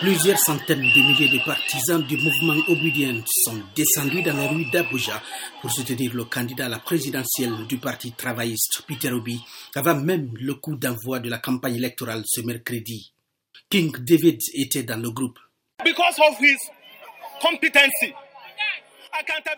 [0.00, 5.20] Plusieurs centaines de milliers de partisans du mouvement Obedient sont descendus dans les rues d'Abuja
[5.60, 9.42] pour soutenir le candidat à la présidentielle du Parti travailliste, Peter Obi,
[9.74, 13.12] avant même le coup d'envoi de la campagne électorale ce mercredi.
[13.68, 15.38] King David était dans le groupe.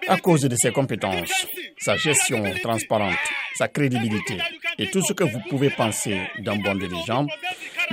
[0.09, 1.47] À cause de ses compétences,
[1.79, 3.19] sa gestion transparente,
[3.57, 4.39] sa crédibilité
[4.79, 7.27] et tout ce que vous pouvez penser d'un bon dirigeant,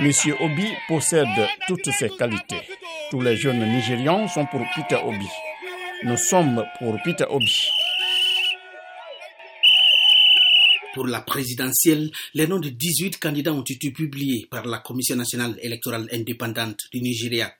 [0.00, 0.12] M.
[0.38, 1.26] Obi possède
[1.66, 2.60] toutes ces qualités.
[3.10, 5.26] Tous les jeunes Nigérians sont pour Peter Obi.
[6.04, 7.68] Nous sommes pour Peter Obi.
[10.94, 15.58] Pour la présidentielle, les noms de 18 candidats ont été publiés par la Commission nationale
[15.62, 17.52] électorale indépendante du Nigeria.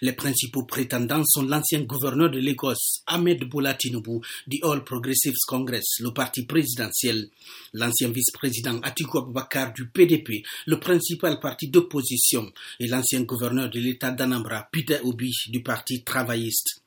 [0.00, 2.74] Les principaux prétendants sont l'ancien gouverneur de Lagos,
[3.06, 7.28] Ahmed Bola Tinubu, du All Progressives Congress, le parti présidentiel,
[7.72, 12.50] l'ancien vice-président Atiku Abubakar du PDP, le principal parti d'opposition,
[12.80, 16.80] et l'ancien gouverneur de l'État d'Anambra, Peter Obi, du parti travailliste.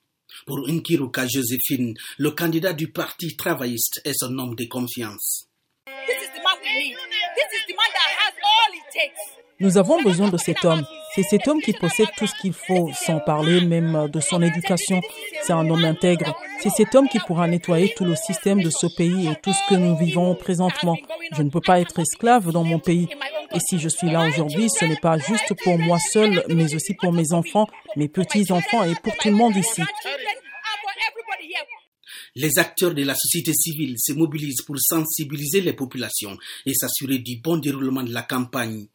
[0.46, 5.48] Pour Nkiruka Joséphine, le candidat du parti travailliste est son homme de confiance.
[9.60, 10.86] Nous avons besoin de cet homme.
[11.18, 15.02] C'est cet homme qui possède tout ce qu'il faut, sans parler même de son éducation.
[15.42, 16.40] C'est un homme intègre.
[16.62, 19.68] C'est cet homme qui pourra nettoyer tout le système de ce pays et tout ce
[19.68, 20.96] que nous vivons présentement.
[21.36, 23.08] Je ne peux pas être esclave dans mon pays.
[23.52, 26.94] Et si je suis là aujourd'hui, ce n'est pas juste pour moi seul, mais aussi
[26.94, 29.82] pour mes enfants, mes petits-enfants et pour tout le monde ici.
[32.36, 37.38] Les acteurs de la société civile se mobilisent pour sensibiliser les populations et s'assurer du
[37.42, 38.86] bon déroulement de la campagne.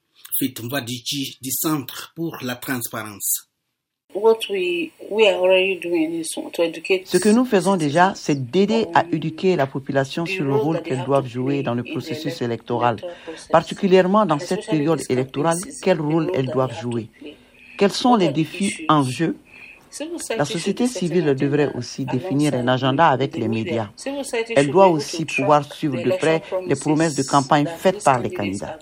[0.41, 3.49] Du Centre pour la transparence.
[7.05, 11.05] Ce que nous faisons déjà, c'est d'aider à éduquer la population sur le rôle qu'elles
[11.05, 12.97] doivent jouer dans le processus électoral,
[13.51, 17.09] particulièrement dans cette période électorale, quel rôle elles doivent jouer,
[17.79, 19.37] quels sont les défis en jeu?
[20.37, 23.91] La société civile devrait aussi définir un agenda avec les médias.
[24.57, 28.79] Elle doit aussi pouvoir suivre de près les promesses de campagne faites par les candidats.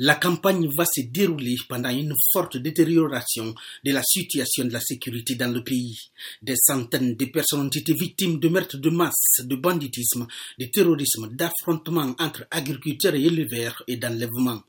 [0.00, 3.52] La campagne va se dérouler pendant une forte détérioration
[3.84, 5.98] de la situation de la sécurité dans le pays.
[6.40, 11.28] Des centaines de personnes ont été victimes de meurtres de masse, de banditisme, de terrorisme,
[11.32, 14.62] d'affrontements entre agriculteurs et éleveurs et d'enlèvements.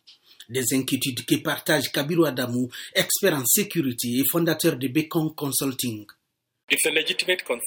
[0.50, 6.08] Des inquiétudes que partage Kabiru Adamou, expert en sécurité et fondateur de Becon Consulting.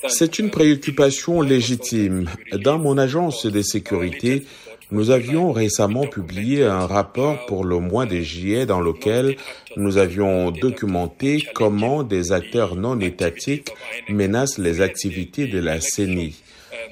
[0.08, 2.28] C'est une préoccupation légitime.
[2.52, 4.44] Dans mon agence de sécurité,
[4.92, 9.36] nous avions récemment publié un rapport pour le mois de juillet dans lequel
[9.76, 13.70] nous avions documenté comment des acteurs non étatiques
[14.10, 16.34] menacent les activités de la CENI.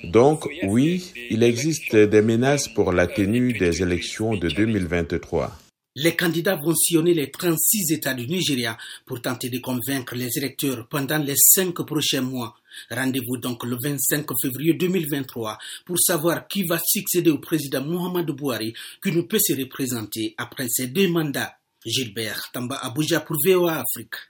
[0.05, 5.53] Donc oui, il existe des menaces pour la tenue des élections de 2023.
[6.03, 10.89] Les candidats vont sillonner les 36 États du Nigeria pour tenter de convaincre les électeurs
[10.89, 12.57] pendant les cinq prochains mois.
[12.91, 18.73] Rendez-vous donc le 25 février 2023 pour savoir qui va succéder au président Mohamed Bouhari
[19.03, 21.53] qui ne peut se représenter après ses deux mandats.
[21.85, 24.15] Gilbert Tamba Abuja pour VOA Afrique.